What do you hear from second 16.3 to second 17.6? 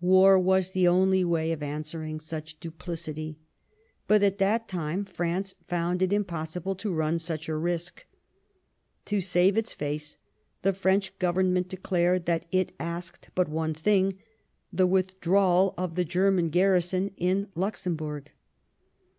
garrison in